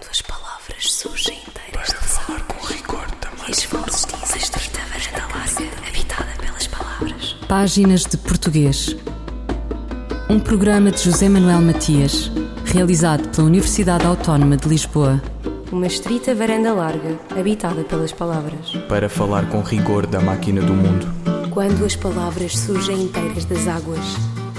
[0.00, 3.50] Quando as palavras surgem inteiras Para falar com rigor também.
[3.50, 7.36] E vozes dizem estrita varanda larga, habitada pelas palavras.
[7.46, 8.96] Páginas de Português.
[10.30, 12.32] Um programa de José Manuel Matias,
[12.64, 15.20] realizado pela Universidade Autónoma de Lisboa.
[15.70, 18.70] Uma estrita varanda larga, habitada pelas palavras.
[18.88, 21.06] Para falar com rigor da máquina do mundo.
[21.50, 24.00] Quando as palavras surgem inteiras das águas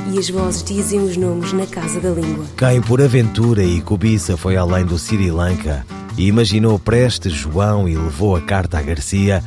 [0.10, 2.46] e as vozes dizem os nomes na casa da língua.
[2.58, 5.86] Quem por aventura e cobiça foi além do Sri Lanka
[6.18, 9.44] e imaginou Prestes João e levou a carta a Garcia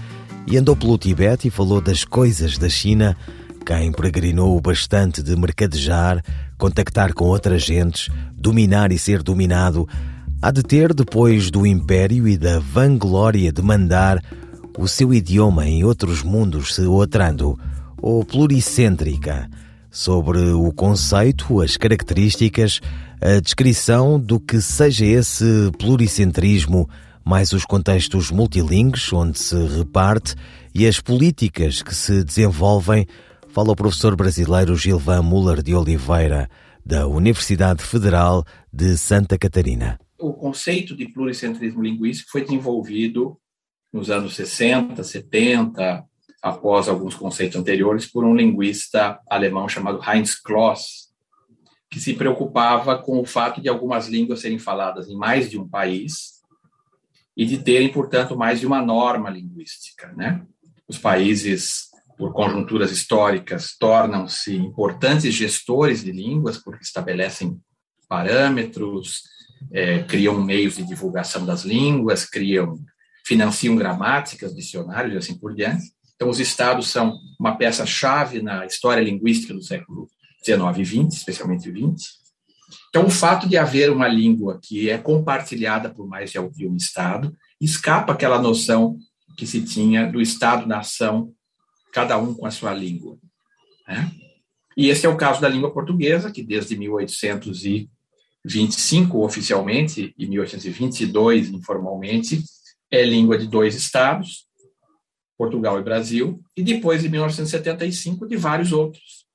[0.47, 3.17] e andou pelo Tibete e falou das coisas da China,
[3.65, 6.23] quem peregrinou o bastante de mercadejar,
[6.59, 9.89] contactar com outras gentes, dominar e ser dominado,
[10.41, 14.23] há de ter, depois do império e da vanglória de mandar,
[14.77, 17.59] o seu idioma em outros mundos se outrando,
[18.03, 19.49] ou pluricêntrica,
[19.95, 22.81] sobre o conceito, as características,
[23.23, 26.91] a descrição do que seja esse pluricentrismo,
[27.25, 30.35] mais os contextos multilingües onde se reparte
[30.75, 33.07] e as políticas que se desenvolvem,
[33.51, 36.51] fala o professor brasileiro Gilvan Muller de Oliveira,
[36.85, 40.01] da Universidade Federal de Santa Catarina.
[40.19, 43.39] O conceito de pluricentrismo linguístico foi desenvolvido
[43.93, 46.05] nos anos 60, 70,
[46.45, 51.09] após alguns conceitos anteriores, por um linguista alemão chamado Heinz Kloss,
[51.89, 55.67] que se preocupava com o fato de algumas línguas serem faladas em mais de um
[55.67, 56.43] país
[57.35, 60.13] e de terem, portanto, mais de uma norma linguística.
[60.13, 60.45] Né?
[60.87, 61.87] Os países,
[62.19, 67.59] por conjunturas históricas, tornam-se importantes gestores de línguas, porque estabelecem
[68.07, 69.23] parâmetros,
[69.73, 72.79] é, criam meios de divulgação das línguas, criam,
[73.25, 75.94] financiam gramáticas, dicionários e assim por diante.
[76.15, 80.09] Então, os estados são uma peça-chave na história linguística do século
[80.45, 82.25] XIX e XX, especialmente XX.
[82.89, 87.37] Então, o fato de haver uma língua que é compartilhada por mais de um estado
[87.61, 88.97] escapa aquela noção
[89.37, 91.33] que se tinha do estado-nação,
[91.93, 93.19] cada um com a sua língua.
[93.89, 94.11] Né?
[94.77, 102.43] E esse é o caso da língua portuguesa, que desde 1825 oficialmente e 1822 informalmente
[102.91, 104.47] é língua de dois estados,
[105.45, 109.27] Portugal e Brasil, e depois, em 1975, de vários outros.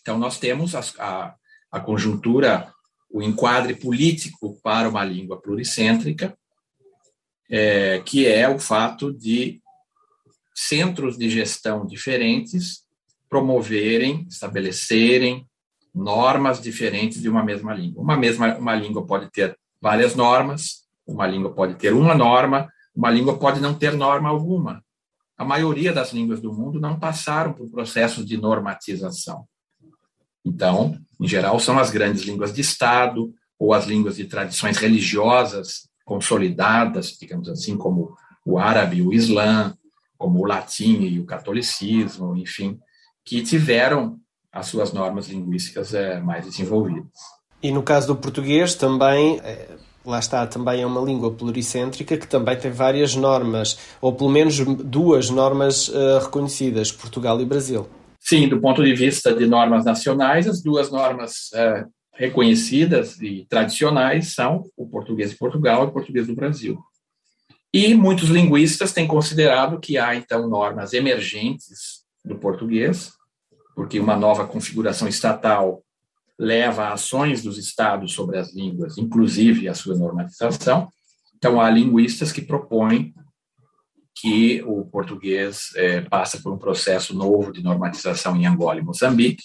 [0.00, 1.34] Então, nós temos a, a,
[1.70, 2.72] a conjuntura,
[3.10, 6.36] o enquadre político para uma língua pluricêntrica,
[7.50, 9.60] é, que é o fato de
[10.54, 12.84] centros de gestão diferentes
[13.28, 15.46] promoverem, estabelecerem
[15.94, 18.02] normas diferentes de uma mesma língua.
[18.02, 23.10] Uma mesma uma língua pode ter várias normas, uma língua pode ter uma norma, uma
[23.10, 24.82] língua pode não ter norma alguma
[25.42, 29.44] a maioria das línguas do mundo não passaram por processos de normatização.
[30.44, 35.88] Então, em geral, são as grandes línguas de Estado ou as línguas de tradições religiosas
[36.04, 39.76] consolidadas, digamos assim, como o árabe o islã,
[40.16, 42.78] como o latim e o catolicismo, enfim,
[43.24, 44.20] que tiveram
[44.52, 47.10] as suas normas linguísticas é, mais desenvolvidas.
[47.60, 52.26] E no caso do português também é lá está, também é uma língua pluricêntrica que
[52.26, 57.88] também tem várias normas, ou pelo menos duas normas uh, reconhecidas, Portugal e Brasil.
[58.20, 64.34] Sim, do ponto de vista de normas nacionais, as duas normas uh, reconhecidas e tradicionais
[64.34, 66.78] são o português de Portugal e o português do Brasil.
[67.74, 73.10] E muitos linguistas têm considerado que há, então, normas emergentes do português,
[73.74, 75.82] porque uma nova configuração estatal
[76.42, 80.88] leva a ações dos estados sobre as línguas, inclusive a sua normatização.
[81.36, 83.14] Então, há linguistas que propõem
[84.12, 89.44] que o português é, passa por um processo novo de normatização em Angola e Moçambique,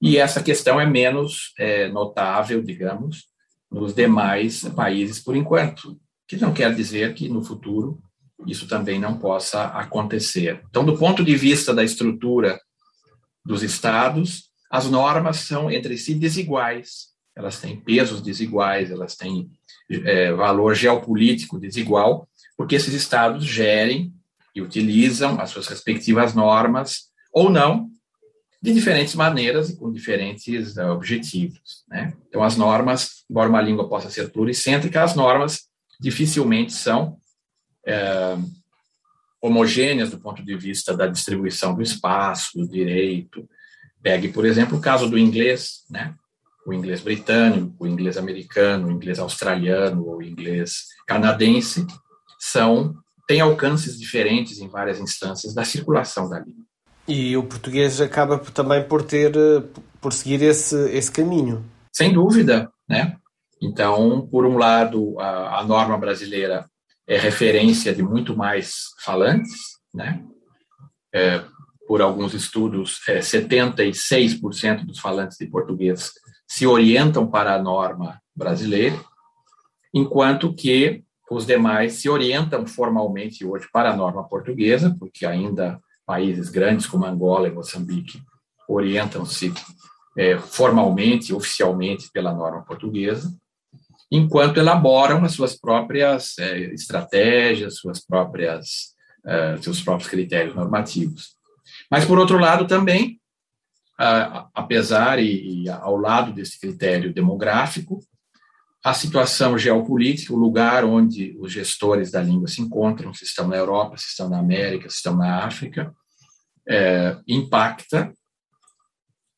[0.00, 3.24] e essa questão é menos é, notável, digamos,
[3.70, 5.98] nos demais países por enquanto,
[6.28, 7.98] que não quer dizer que no futuro
[8.46, 10.62] isso também não possa acontecer.
[10.68, 12.60] Então, do ponto de vista da estrutura
[13.42, 19.48] dos estados, as normas são entre si desiguais, elas têm pesos desiguais, elas têm
[19.88, 24.12] é, valor geopolítico desigual, porque esses estados gerem
[24.52, 27.88] e utilizam as suas respectivas normas, ou não,
[28.60, 31.84] de diferentes maneiras e com diferentes uh, objetivos.
[31.86, 32.12] Né?
[32.28, 35.68] Então, as normas, embora uma língua possa ser pluricêntrica, as normas
[36.00, 37.16] dificilmente são
[37.86, 38.36] é,
[39.40, 43.48] homogêneas do ponto de vista da distribuição do espaço, do direito,
[44.04, 46.14] Pegue, por exemplo, o caso do inglês, né?
[46.66, 51.86] o inglês britânico, o inglês americano, o inglês australiano, o inglês canadense,
[52.38, 52.94] são
[53.26, 56.64] têm alcances diferentes em várias instâncias da circulação da língua.
[57.08, 59.32] E o português acaba também por ter,
[60.02, 61.64] por seguir esse, esse caminho.
[61.90, 63.16] Sem dúvida, né?
[63.62, 66.66] Então, por um lado, a, a norma brasileira
[67.06, 69.54] é referência de muito mais falantes,
[69.94, 70.22] né?
[71.14, 71.42] É,
[71.94, 76.10] por alguns estudos, é, 76% dos falantes de português
[76.44, 78.98] se orientam para a norma brasileira,
[79.94, 86.48] enquanto que os demais se orientam formalmente hoje para a norma portuguesa, porque ainda países
[86.48, 88.20] grandes como Angola e Moçambique
[88.68, 89.54] orientam-se
[90.18, 93.32] é, formalmente, oficialmente pela norma portuguesa,
[94.10, 101.34] enquanto elaboram as suas próprias é, estratégias, suas próprias, é, seus próprios critérios normativos.
[101.90, 103.20] Mas, por outro lado, também,
[104.54, 108.00] apesar e, e ao lado desse critério demográfico,
[108.84, 113.56] a situação geopolítica, o lugar onde os gestores da língua se encontram, se estão na
[113.56, 115.94] Europa, se estão na América, se estão na África,
[116.68, 118.12] é, impacta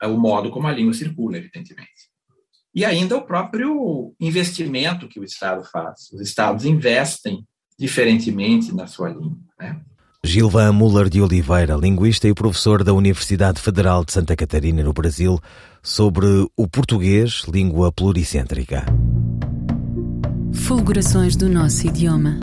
[0.02, 2.10] o modo como a língua circula, evidentemente.
[2.74, 6.10] E ainda o próprio investimento que o Estado faz.
[6.12, 7.46] Os Estados investem
[7.78, 9.38] diferentemente na sua língua.
[9.58, 9.80] Né?
[10.24, 15.38] Gilvan Muller de Oliveira, linguista e professor da Universidade Federal de Santa Catarina, no Brasil,
[15.82, 16.26] sobre
[16.56, 18.84] o português, língua pluricêntrica.
[20.52, 22.38] Fulgurações do nosso idioma.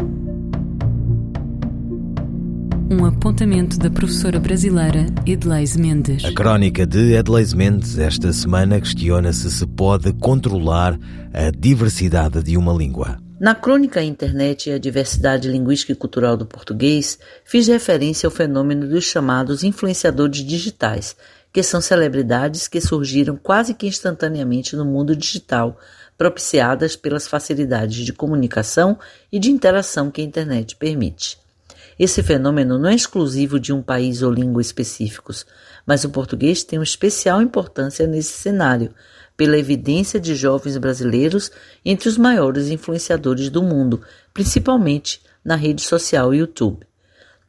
[2.90, 6.24] Um apontamento da professora brasileira Edleise Mendes.
[6.24, 10.98] A crónica de Edleise Mendes esta semana questiona se se pode controlar
[11.34, 13.18] a diversidade de uma língua.
[13.44, 18.88] Na crônica Internet e a diversidade linguística e cultural do português, fiz referência ao fenômeno
[18.88, 21.14] dos chamados influenciadores digitais,
[21.52, 25.78] que são celebridades que surgiram quase que instantaneamente no mundo digital,
[26.18, 28.98] propiciadas pelas facilidades de comunicação
[29.30, 31.38] e de interação que a internet permite.
[32.00, 35.46] Esse fenômeno não é exclusivo de um país ou língua específicos,
[35.86, 38.94] mas o português tem uma especial importância nesse cenário,
[39.36, 41.52] pela evidência de jovens brasileiros
[41.84, 44.02] entre os maiores influenciadores do mundo,
[44.34, 46.86] principalmente na rede social YouTube.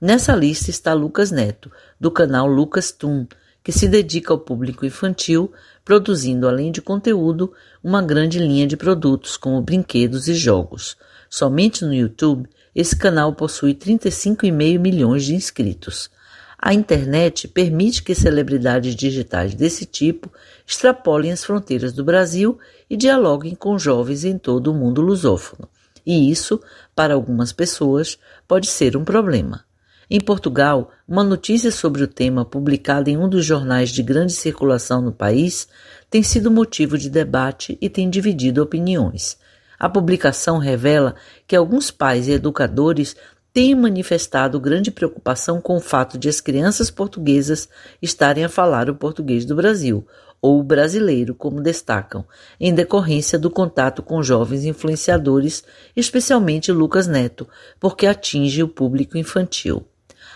[0.01, 1.71] Nessa lista está Lucas Neto,
[2.01, 3.27] do canal Lucas Tum,
[3.63, 5.51] que se dedica ao público infantil,
[5.85, 7.53] produzindo, além de conteúdo,
[7.83, 10.97] uma grande linha de produtos, como brinquedos e jogos.
[11.31, 16.11] Somente no YouTube, esse canal possui 35,5 milhões de inscritos.
[16.59, 20.31] A internet permite que celebridades digitais desse tipo
[20.67, 22.59] extrapolem as fronteiras do Brasil
[22.89, 25.69] e dialoguem com jovens em todo o mundo lusófono.
[26.07, 26.61] E isso,
[26.95, 29.65] para algumas pessoas, pode ser um problema.
[30.11, 35.01] Em Portugal, uma notícia sobre o tema publicada em um dos jornais de grande circulação
[35.01, 35.67] no país
[36.11, 39.39] tem sido motivo de debate e tem dividido opiniões.
[39.79, 41.15] A publicação revela
[41.47, 43.17] que alguns pais e educadores
[43.53, 47.69] têm manifestado grande preocupação com o fato de as crianças portuguesas
[48.03, 50.07] estarem a falar o português do Brasil,
[50.45, 52.23] ou brasileiro, como destacam,
[52.61, 55.65] em decorrência do contato com jovens influenciadores,
[55.97, 57.49] especialmente Lucas Neto,
[57.81, 59.87] porque atinge o público infantil.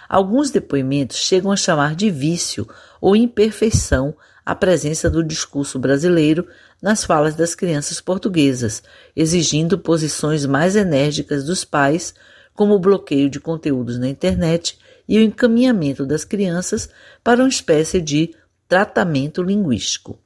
[0.08, 2.66] Alguns depoimentos chegam a chamar de vício
[3.02, 4.16] ou imperfeição
[4.46, 6.48] a presença do discurso brasileiro
[6.80, 8.82] nas falas das crianças portuguesas,
[9.14, 12.14] exigindo posições mais enérgicas dos pais
[12.54, 16.88] como o bloqueio de conteúdos na internet e o encaminhamento das crianças
[17.22, 18.34] para uma espécie de
[18.68, 20.18] tratamento linguístico.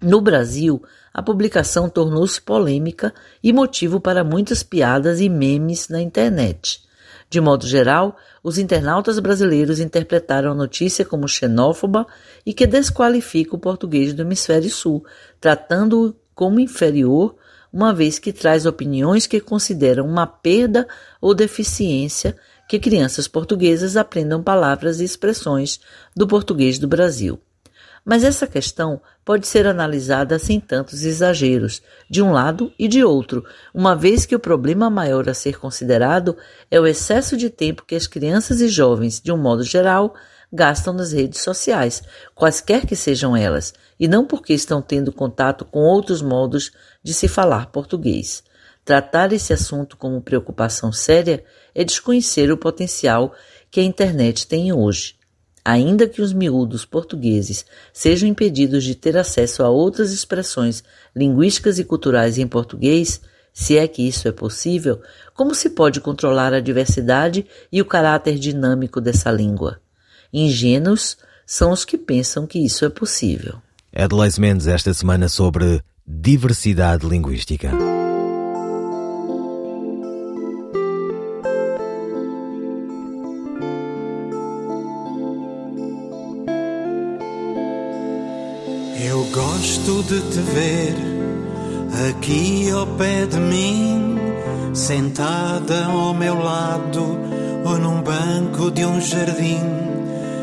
[0.00, 0.82] No Brasil,
[1.12, 6.82] a publicação tornou-se polêmica e motivo para muitas piadas e memes na internet.
[7.28, 12.06] De modo geral, os internautas brasileiros interpretaram a notícia como xenófoba
[12.46, 15.04] e que desqualifica o português do hemisfério sul,
[15.40, 17.36] tratando-o como inferior
[17.72, 20.88] uma vez que traz opiniões que consideram uma perda
[21.20, 22.36] ou deficiência
[22.68, 25.80] que crianças portuguesas aprendam palavras e expressões
[26.16, 27.40] do português do Brasil.
[28.04, 33.44] Mas essa questão pode ser analisada sem tantos exageros, de um lado e de outro,
[33.74, 36.36] uma vez que o problema maior a ser considerado
[36.70, 40.14] é o excesso de tempo que as crianças e jovens, de um modo geral,
[40.52, 42.02] gastam nas redes sociais,
[42.34, 47.28] quaisquer que sejam elas, e não porque estão tendo contato com outros modos de se
[47.28, 48.42] falar português.
[48.84, 53.32] Tratar esse assunto como preocupação séria é desconhecer o potencial
[53.70, 55.19] que a internet tem hoje.
[55.64, 60.82] Ainda que os miúdos portugueses sejam impedidos de ter acesso a outras expressões
[61.14, 63.20] linguísticas e culturais em português,
[63.52, 65.00] se é que isso é possível,
[65.34, 69.80] como se pode controlar a diversidade e o caráter dinâmico dessa língua?
[70.32, 73.56] Ingênuos são os que pensam que isso é possível.
[73.94, 77.99] Adelaide Mendes esta semana sobre diversidade linguística.
[89.80, 90.94] Gosto de te ver
[92.08, 94.18] aqui ao pé de mim,
[94.74, 97.18] sentada ao meu lado
[97.64, 99.62] ou num banco de um jardim,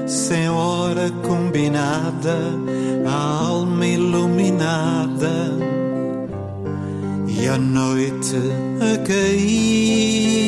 [0.07, 2.37] sem hora combinada,
[3.05, 5.51] a alma iluminada
[7.27, 8.35] e a noite
[8.81, 10.47] a cair.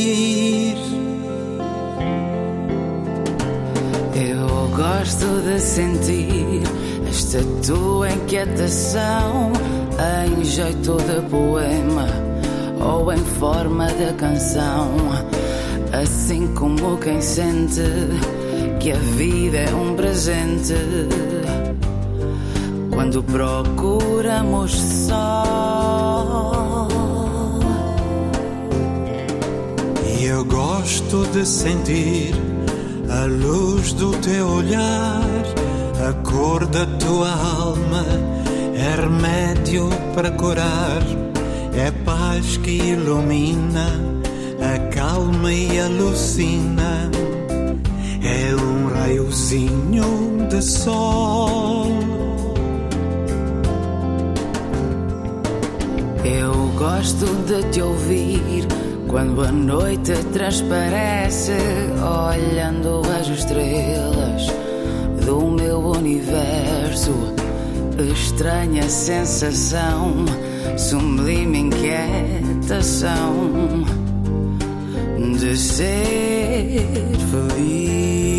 [4.16, 6.79] Eu gosto de sentir
[7.10, 9.52] esta tua inquietação
[10.28, 12.08] em jeito de poema
[12.80, 14.88] ou em forma de canção.
[15.92, 17.82] Assim como quem sente
[18.80, 20.76] que a vida é um presente.
[22.92, 24.72] Quando procuramos
[25.08, 26.88] só.
[30.20, 32.36] E eu gosto de sentir
[33.10, 35.22] a luz do teu olhar,
[36.10, 38.04] a cor da tua alma,
[38.74, 41.04] é remédio para curar,
[41.76, 43.88] é paz que ilumina,
[44.76, 47.12] acalma e alucina,
[48.24, 51.86] é um raiozinho de sol.
[56.26, 58.66] Eu gosto de te ouvir
[59.08, 61.54] quando a noite transparece,
[62.02, 64.69] olhando as estrelas
[65.30, 67.12] do meu universo.
[68.12, 70.26] Estranha sensação,
[70.76, 73.06] sublime inquietação
[75.38, 76.88] de ser
[77.30, 78.39] feliz.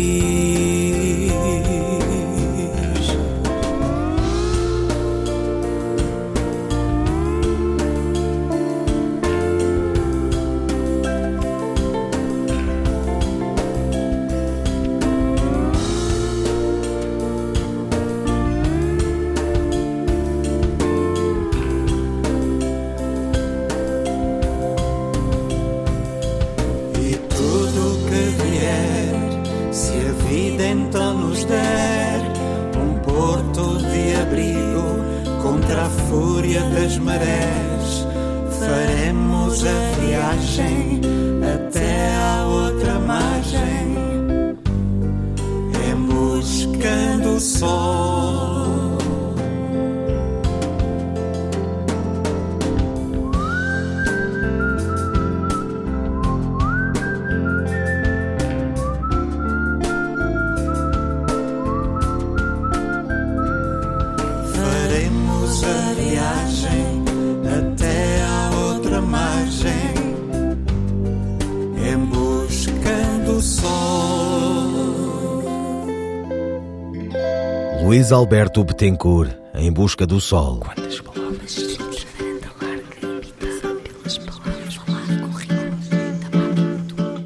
[78.01, 80.57] Luís Alberto Betancourt, em busca do sol.
[80.61, 81.77] Quantas palavras.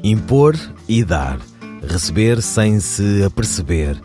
[0.04, 0.54] Impor
[0.86, 1.38] e dar.
[1.82, 3.98] Receber sem se aperceber.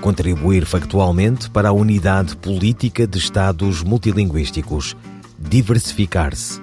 [0.00, 4.96] Contribuir factualmente para a unidade política de Estados multilinguísticos.
[5.38, 6.58] Diversificar-se.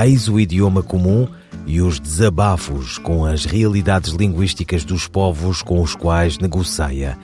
[0.00, 1.26] Eis o idioma comum
[1.66, 7.18] e os desabafos com as realidades linguísticas dos povos com os quais negocia.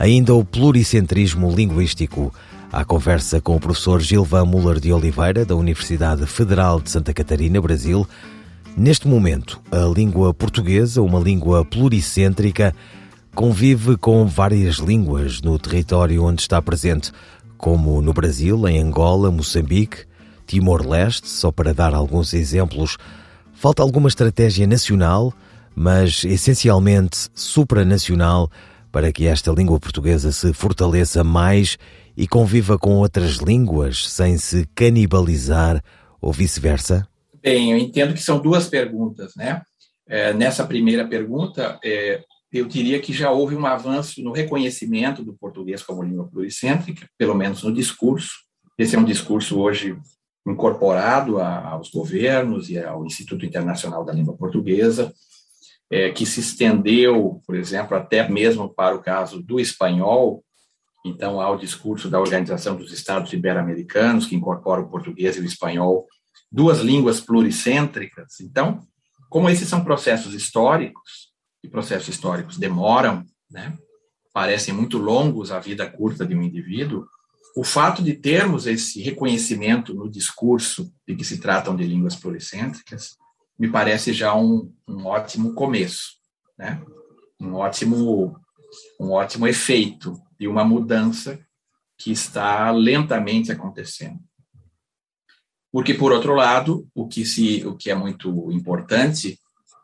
[0.00, 2.32] Ainda o pluricentrismo linguístico.
[2.72, 7.60] À conversa com o professor Gilvan Muller de Oliveira, da Universidade Federal de Santa Catarina,
[7.60, 8.08] Brasil.
[8.74, 12.74] Neste momento, a língua portuguesa, uma língua pluricêntrica,
[13.34, 17.12] convive com várias línguas no território onde está presente,
[17.58, 20.06] como no Brasil, em Angola, Moçambique,
[20.46, 22.96] Timor-Leste, só para dar alguns exemplos.
[23.52, 25.30] Falta alguma estratégia nacional,
[25.74, 28.50] mas essencialmente supranacional,
[28.90, 31.78] para que esta língua portuguesa se fortaleça mais
[32.16, 35.82] e conviva com outras línguas sem se canibalizar
[36.20, 37.06] ou vice-versa?
[37.42, 39.62] Bem, eu entendo que são duas perguntas, né?
[40.06, 45.34] É, nessa primeira pergunta, é, eu diria que já houve um avanço no reconhecimento do
[45.34, 48.32] português como língua pluricêntrica, pelo menos no discurso.
[48.76, 49.96] Esse é um discurso hoje
[50.46, 55.12] incorporado a, aos governos e ao Instituto Internacional da Língua Portuguesa,
[55.90, 60.44] é, que se estendeu, por exemplo, até mesmo para o caso do espanhol.
[61.04, 65.44] Então, há o discurso da Organização dos Estados Ibero-Americanos, que incorpora o português e o
[65.44, 66.06] espanhol,
[66.50, 68.40] duas línguas pluricêntricas.
[68.40, 68.80] Então,
[69.28, 71.30] como esses são processos históricos,
[71.62, 73.76] e processos históricos demoram, né,
[74.32, 77.06] parecem muito longos a vida curta de um indivíduo,
[77.56, 83.16] o fato de termos esse reconhecimento no discurso de que se tratam de línguas pluricêntricas
[83.60, 86.12] me parece já um, um ótimo começo,
[86.58, 86.82] né?
[87.38, 88.34] um ótimo
[88.98, 91.38] um ótimo efeito de uma mudança
[91.98, 94.18] que está lentamente acontecendo.
[95.70, 99.38] Porque, por outro lado, o que, se, o que é muito importante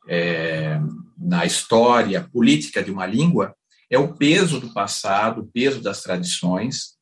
[0.08, 0.80] é,
[1.18, 3.54] na história política de uma língua
[3.90, 6.96] é o peso do passado, o peso das tradições,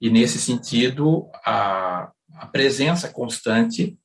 [0.00, 3.99] e, nesse sentido, a, a presença constante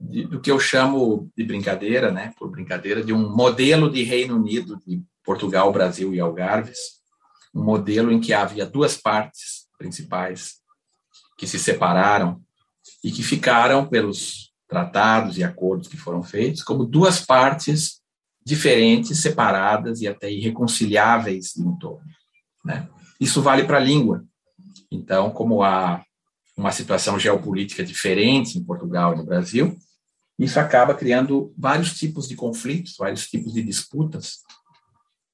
[0.00, 4.36] de, do que eu chamo de brincadeira, né, por brincadeira, de um modelo de Reino
[4.36, 6.78] Unido, de Portugal, Brasil e Algarves,
[7.54, 10.56] um modelo em que havia duas partes principais
[11.36, 12.40] que se separaram
[13.02, 18.00] e que ficaram pelos tratados e acordos que foram feitos como duas partes
[18.44, 22.06] diferentes, separadas e até irreconciliáveis em torno.
[22.64, 22.88] Né?
[23.20, 24.24] Isso vale para a língua.
[24.90, 26.02] Então, como há
[26.56, 29.76] uma situação geopolítica diferente em Portugal e no Brasil,
[30.38, 34.40] isso acaba criando vários tipos de conflitos, vários tipos de disputas,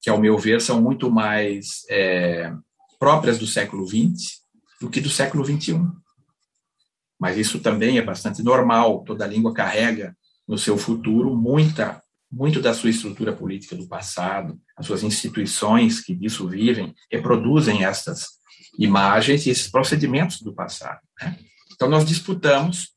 [0.01, 2.53] que, ao meu ver, são muito mais é,
[2.99, 4.41] próprias do século XX
[4.79, 5.79] do que do século XXI.
[7.19, 10.15] Mas isso também é bastante normal, toda língua carrega
[10.47, 12.01] no seu futuro muita
[12.33, 18.29] muito da sua estrutura política do passado, as suas instituições que disso vivem, reproduzem essas
[18.79, 20.99] imagens e esses procedimentos do passado.
[21.21, 21.37] Né?
[21.71, 22.92] Então, nós disputamos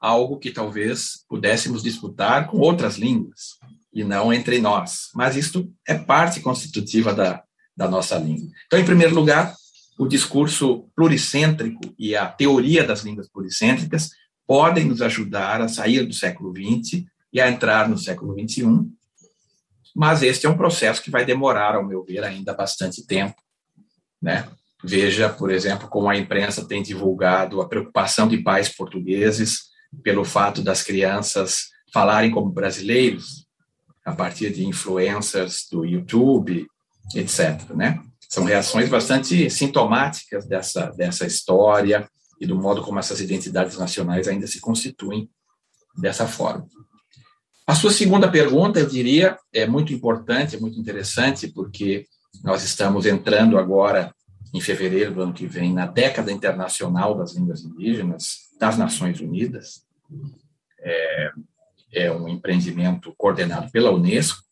[0.00, 3.58] algo que talvez pudéssemos disputar com outras línguas,
[3.92, 5.08] e não entre nós.
[5.14, 7.42] Mas isto é parte constitutiva da,
[7.76, 8.48] da nossa língua.
[8.66, 9.54] Então, em primeiro lugar,
[9.98, 14.10] o discurso pluricêntrico e a teoria das línguas pluricêntricas
[14.46, 18.64] podem nos ajudar a sair do século XX e a entrar no século XXI,
[19.94, 23.36] mas este é um processo que vai demorar, ao meu ver, ainda bastante tempo.
[24.20, 24.48] Né?
[24.82, 29.69] Veja, por exemplo, como a imprensa tem divulgado a preocupação de pais portugueses
[30.02, 33.46] pelo fato das crianças falarem como brasileiros,
[34.04, 36.66] a partir de influencers do YouTube,
[37.14, 37.70] etc.
[37.74, 38.00] Né?
[38.28, 42.08] São reações bastante sintomáticas dessa, dessa história
[42.40, 45.28] e do modo como essas identidades nacionais ainda se constituem
[45.98, 46.66] dessa forma.
[47.66, 52.06] A sua segunda pergunta, eu diria, é muito importante, é muito interessante, porque
[52.42, 54.14] nós estamos entrando agora,
[54.52, 59.86] em fevereiro do ano que vem, na década internacional das línguas indígenas das Nações Unidas.
[60.78, 61.32] É,
[61.94, 64.42] é um empreendimento coordenado pela Unesco,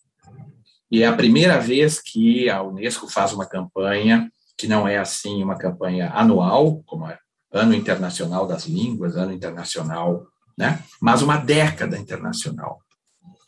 [0.90, 5.42] e é a primeira vez que a Unesco faz uma campanha que não é assim
[5.42, 7.18] uma campanha anual, como é
[7.53, 10.83] Ano Internacional das Línguas, Ano Internacional, né?
[11.01, 12.81] mas uma década internacional.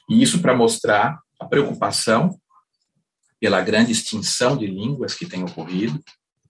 [0.09, 2.39] E isso para mostrar a preocupação
[3.41, 5.99] pela grande extinção de línguas que tem ocorrido,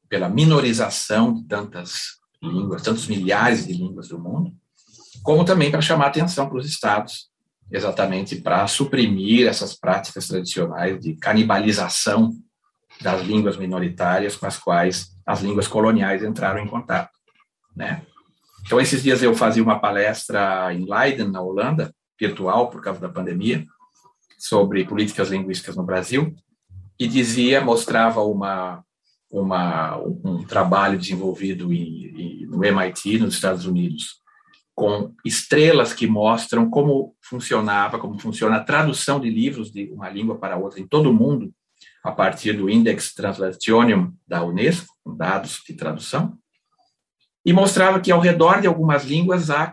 [0.08, 4.52] pela minorização de tantas línguas, tantos milhares de línguas do mundo,
[5.22, 7.30] como também para chamar atenção para os estados,
[7.70, 12.32] exatamente para suprimir essas práticas tradicionais de canibalização
[13.00, 17.10] das línguas minoritárias com as quais as línguas coloniais entraram em contato,
[17.74, 18.02] né?
[18.66, 23.08] Então, esses dias eu fazia uma palestra em Leiden, na Holanda, virtual por causa da
[23.08, 23.64] pandemia,
[24.38, 26.34] sobre políticas linguísticas no Brasil,
[26.98, 28.84] e dizia, mostrava uma,
[29.30, 34.20] uma, um trabalho desenvolvido em, em, no MIT, nos Estados Unidos,
[34.74, 40.38] com estrelas que mostram como funcionava, como funciona a tradução de livros de uma língua
[40.38, 41.52] para outra em todo o mundo,
[42.02, 46.36] a partir do Index Translationum da Unesco, com dados de tradução,
[47.44, 49.72] e mostrava que ao redor de algumas línguas há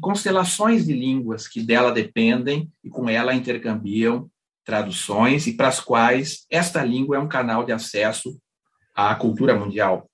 [0.00, 4.28] constelações de línguas que dela dependem e com ela intercambiam
[4.64, 8.36] traduções e para as quais esta língua é um canal de acesso
[8.94, 10.08] à cultura mundial.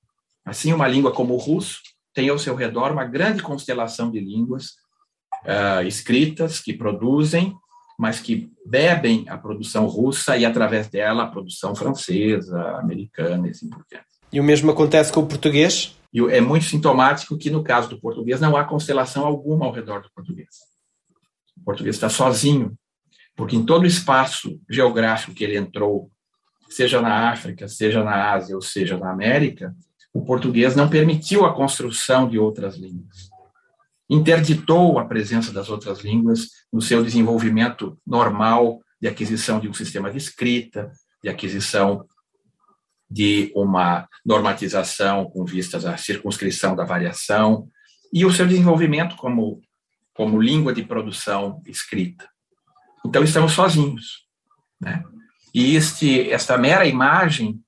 [0.45, 1.81] Assim, uma língua como o russo
[2.15, 4.71] tem ao seu redor uma grande constelação de línguas
[5.45, 7.55] uh, escritas que produzem,
[7.99, 13.69] mas que bebem a produção russa e, através dela, a produção francesa, americana e assim
[13.69, 14.07] por diante.
[14.33, 15.97] E o mesmo acontece com o português?
[16.13, 20.01] E é muito sintomático que, no caso do português, não há constelação alguma ao redor
[20.01, 20.49] do português.
[21.57, 22.75] O português está sozinho,
[23.37, 26.11] porque em todo o espaço geográfico que ele entrou,
[26.71, 29.75] seja na África, seja na Ásia ou seja na América,
[30.13, 33.29] o português não permitiu a construção de outras línguas.
[34.09, 40.11] Interditou a presença das outras línguas no seu desenvolvimento normal de aquisição de um sistema
[40.11, 40.91] de escrita,
[41.23, 42.07] de aquisição
[43.11, 47.69] de uma normatização com vistas à circunscrição da variação
[48.13, 49.61] e o seu desenvolvimento como,
[50.15, 52.29] como língua de produção escrita.
[53.05, 54.27] Então, estamos sozinhos.
[54.81, 55.03] Né?
[55.55, 57.61] E este, esta mera imagem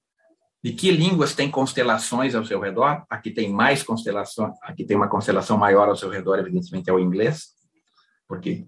[0.63, 5.09] de que línguas têm constelações ao seu redor, aqui tem mais constelação, aqui tem uma
[5.09, 7.49] constelação maior ao seu redor, evidentemente, é o inglês,
[8.29, 8.65] porque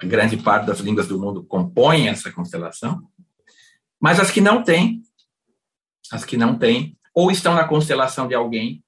[0.00, 3.02] a grande parte das línguas do mundo compõem essa constelação,
[3.98, 5.02] mas as que não têm,
[6.12, 8.84] as que não têm, ou estão na constelação de alguém,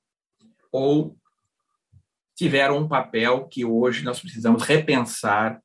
[0.71, 1.17] ou
[2.37, 5.61] tiveram um papel que hoje nós precisamos repensar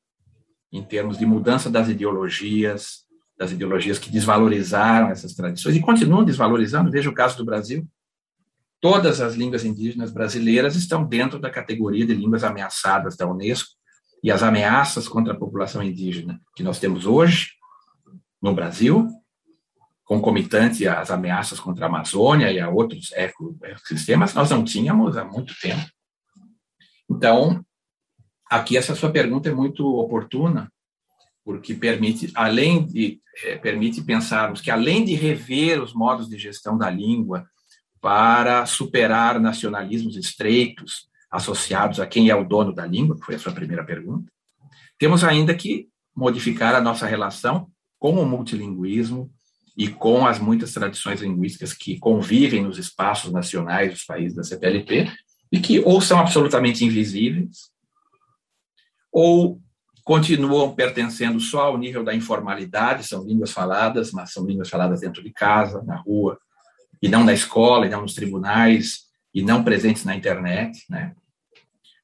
[0.72, 3.05] em termos de mudança das ideologias,
[3.36, 6.90] das ideologias que desvalorizaram essas tradições e continuam desvalorizando.
[6.90, 7.86] Veja o caso do Brasil.
[8.80, 13.70] Todas as línguas indígenas brasileiras estão dentro da categoria de línguas ameaçadas da Unesco
[14.22, 17.50] e as ameaças contra a população indígena que nós temos hoje
[18.40, 19.08] no Brasil,
[20.04, 23.10] concomitante às ameaças contra a Amazônia e a outros
[23.62, 25.84] ecossistemas, nós não tínhamos há muito tempo.
[27.10, 27.64] Então,
[28.48, 30.70] aqui essa sua pergunta é muito oportuna,
[31.46, 36.76] porque permite, além de é, permite pensarmos que além de rever os modos de gestão
[36.76, 37.46] da língua
[38.00, 43.38] para superar nacionalismos estreitos associados a quem é o dono da língua, que foi a
[43.38, 44.28] sua primeira pergunta,
[44.98, 49.30] temos ainda que modificar a nossa relação com o multilinguismo
[49.76, 55.12] e com as muitas tradições linguísticas que convivem nos espaços nacionais dos países da CPLP
[55.52, 57.70] e que ou são absolutamente invisíveis
[59.12, 59.60] ou
[60.06, 65.20] continuam pertencendo só ao nível da informalidade, são línguas faladas, mas são línguas faladas dentro
[65.20, 66.38] de casa, na rua,
[67.02, 69.00] e não na escola, e não nos tribunais,
[69.34, 70.78] e não presentes na internet.
[70.88, 71.12] Né?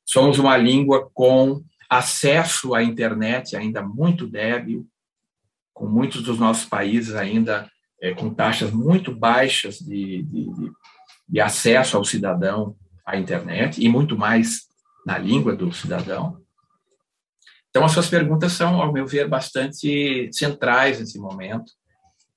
[0.04, 4.84] Somos uma língua com acesso à internet ainda muito débil,
[5.72, 10.50] com muitos dos nossos países ainda é, com taxas muito baixas de, de,
[11.28, 12.74] de acesso ao cidadão
[13.06, 14.62] à internet, e muito mais
[15.06, 16.41] na língua do cidadão.
[17.72, 21.72] Então, as suas perguntas são, ao meu ver, bastante centrais nesse momento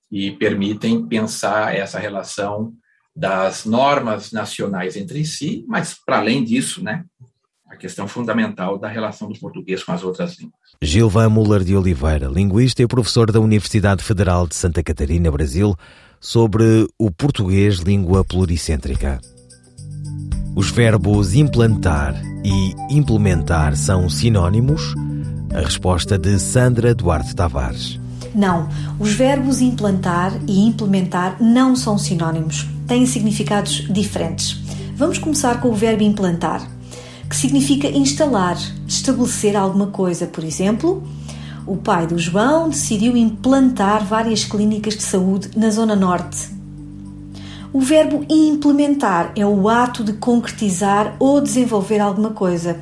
[0.09, 2.71] e permitem pensar essa relação
[3.13, 7.03] das normas nacionais entre si, mas, para além disso, né,
[7.69, 10.55] a questão fundamental da relação do português com as outras línguas.
[10.81, 15.75] Gilvan Muller de Oliveira, linguista e professor da Universidade Federal de Santa Catarina, Brasil,
[16.17, 19.19] sobre o português língua pluricêntrica.
[20.55, 24.93] Os verbos implantar e implementar são sinónimos?
[25.55, 27.97] A resposta de Sandra Duarte Tavares.
[28.35, 28.67] Não,
[28.99, 34.59] os verbos implantar e implementar não são sinónimos, têm significados diferentes.
[34.97, 36.69] Vamos começar com o verbo implantar,
[37.29, 40.27] que significa instalar, estabelecer alguma coisa.
[40.27, 41.01] Por exemplo,
[41.65, 46.49] o pai do João decidiu implantar várias clínicas de saúde na Zona Norte.
[47.71, 52.77] O verbo implementar é o ato de concretizar ou desenvolver alguma coisa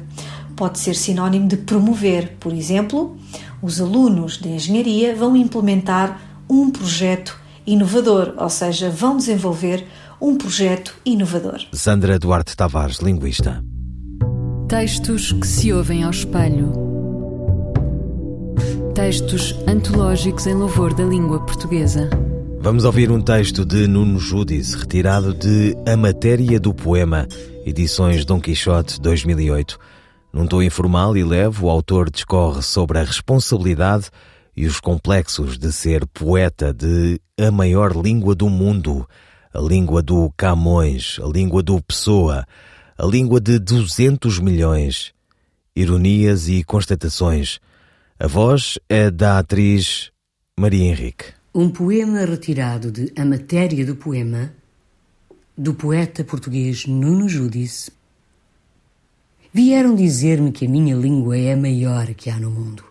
[0.56, 2.38] pode ser sinónimo de promover.
[2.40, 3.18] Por exemplo,
[3.62, 9.86] os alunos de engenharia vão implementar um projeto inovador, ou seja, vão desenvolver
[10.22, 11.62] um projeto inovador.
[11.74, 13.64] Sandra Duarte Tavares, linguista.
[14.68, 16.72] Textos que se ouvem ao espelho.
[18.96, 22.10] Textos antológicos em louvor da língua portuguesa.
[22.60, 27.28] Vamos ouvir um texto de Nuno Judice, retirado de A Matéria do Poema,
[27.66, 29.78] edições Dom Quixote 2008.
[30.34, 34.10] Num tom informal e leve, o autor discorre sobre a responsabilidade
[34.58, 39.08] e os complexos de ser poeta de a maior língua do mundo,
[39.54, 42.48] a língua do Camões, a língua do Pessoa,
[42.98, 45.14] a língua de 200 milhões.
[45.76, 47.60] Ironias e constatações.
[48.20, 50.12] A voz é da atriz
[50.58, 51.26] Maria Henrique.
[51.54, 54.52] Um poema retirado de A Matéria do Poema,
[55.56, 57.92] do poeta português Nuno Judice,
[59.56, 62.84] Vieram dizer-me que a minha língua é a maior que há no mundo.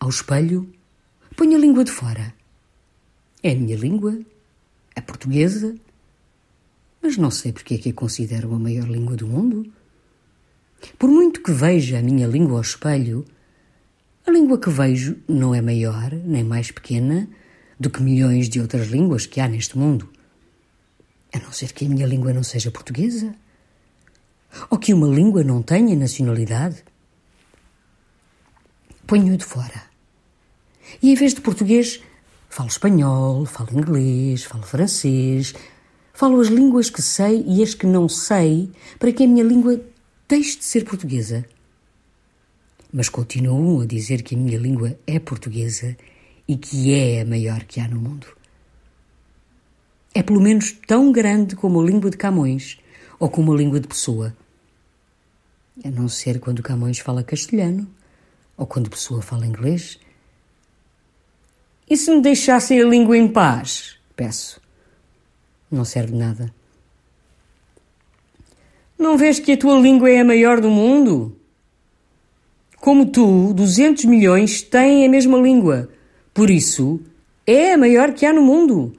[0.00, 0.66] Ao espelho,
[1.36, 2.32] ponho a língua de fora.
[3.42, 4.18] É a minha língua,
[4.96, 5.74] a portuguesa,
[7.02, 9.70] mas não sei porque é que a considero a maior língua do mundo.
[10.98, 13.26] Por muito que veja a minha língua ao espelho,
[14.26, 17.28] a língua que vejo não é maior nem mais pequena
[17.78, 20.08] do que milhões de outras línguas que há neste mundo.
[21.34, 23.34] A não ser que a minha língua não seja portuguesa
[24.70, 26.84] ou que uma língua não tenha nacionalidade?
[29.06, 29.82] Ponho-o de fora.
[31.02, 32.00] E em vez de português,
[32.48, 35.54] falo espanhol, falo inglês, falo francês,
[36.12, 39.80] falo as línguas que sei e as que não sei, para que a minha língua
[40.28, 41.44] deixe de ser portuguesa.
[42.92, 45.96] Mas continuo a dizer que a minha língua é portuguesa
[46.46, 48.26] e que é a maior que há no mundo.
[50.14, 52.78] É pelo menos tão grande como a língua de Camões
[53.18, 54.34] ou como a língua de Pessoa
[55.82, 57.88] a não ser quando Camões fala castelhano
[58.56, 59.98] ou quando Pessoa fala inglês.
[61.88, 63.96] E se me deixassem a língua em paz?
[64.14, 64.60] Peço.
[65.70, 66.54] Não serve nada.
[68.98, 71.36] Não vês que a tua língua é a maior do mundo?
[72.80, 75.90] Como tu, 200 milhões têm a mesma língua.
[76.32, 77.00] Por isso,
[77.46, 78.96] é a maior que há no mundo.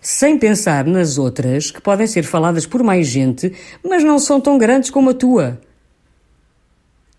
[0.00, 3.52] Sem pensar nas outras que podem ser faladas por mais gente,
[3.84, 5.60] mas não são tão grandes como a tua.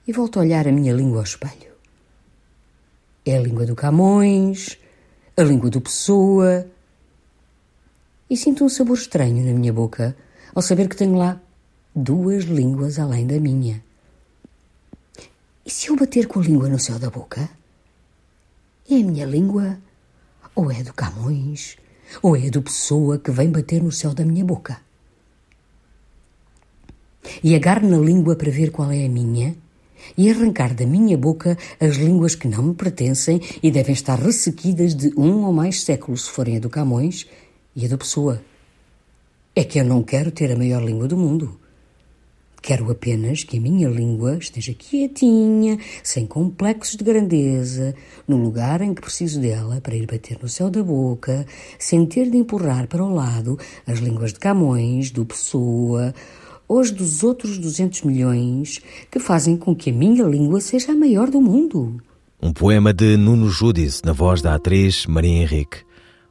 [0.07, 1.69] E volto a olhar a minha língua ao espelho.
[3.25, 4.77] É a língua do Camões,
[5.35, 6.65] a língua do Pessoa.
[8.29, 10.15] E sinto um sabor estranho na minha boca
[10.55, 11.39] ao saber que tenho lá
[11.93, 13.83] duas línguas além da minha.
[15.65, 17.49] E se eu bater com a língua no céu da boca?
[18.89, 19.77] É a minha língua?
[20.55, 21.77] Ou é do Camões?
[22.21, 24.81] Ou é do Pessoa que vem bater no céu da minha boca?
[27.43, 29.55] E agarro na língua para ver qual é a minha
[30.17, 34.95] e arrancar da minha boca as línguas que não me pertencem e devem estar ressequidas
[34.95, 37.27] de um ou mais séculos, se forem a do Camões
[37.75, 38.41] e a do Pessoa.
[39.55, 41.59] É que eu não quero ter a maior língua do mundo.
[42.61, 47.95] Quero apenas que a minha língua esteja quietinha, sem complexos de grandeza,
[48.27, 51.45] no lugar em que preciso dela para ir bater no céu da boca,
[51.77, 56.13] sem ter de empurrar para o lado as línguas de Camões, do Pessoa,
[56.67, 61.29] ou dos outros 200 milhões que fazem com que a minha língua seja a maior
[61.31, 61.99] do mundo.
[62.41, 65.79] Um poema de Nuno Judice, na voz da atriz Maria Henrique.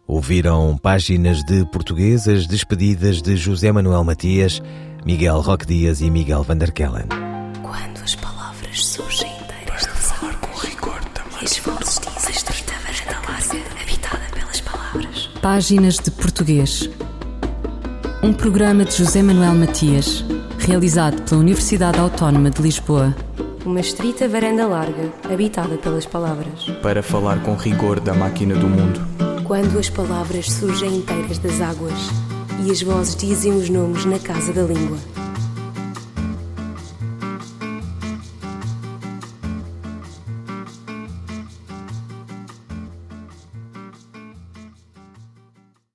[0.07, 4.63] Ouviram páginas de portuguesas despedidas de José Manuel Matias,
[5.05, 7.07] Miguel Roque Dias e Miguel Vanderkellen.
[7.63, 11.39] Quando as palavras surgem inteiras de falar com rigor também.
[11.41, 15.31] E as vozes dizem estreita varanda larga, habitada pelas palavras.
[15.41, 16.91] Páginas de Português.
[18.23, 20.25] Um programa de José Manuel Matias,
[20.59, 23.15] realizado pela Universidade Autónoma de Lisboa.
[23.65, 26.65] Uma estrita varanda larga, habitada pelas palavras.
[26.83, 29.01] Para falar com rigor da máquina do mundo.
[29.45, 31.95] Quando as palavras surgem inteiras das águas
[32.65, 34.99] e as vozes dizem os nomes na casa da língua.